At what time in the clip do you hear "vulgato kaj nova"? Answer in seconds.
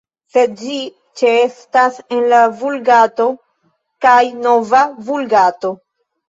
2.63-4.83